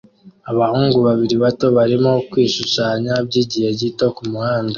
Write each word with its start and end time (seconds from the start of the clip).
Abahungu 0.51 0.97
babiri 1.07 1.35
bato 1.43 1.67
barimo 1.77 2.11
kwishushanya 2.29 3.13
byigihe 3.27 3.69
gito 3.79 4.05
kumuhanda 4.15 4.69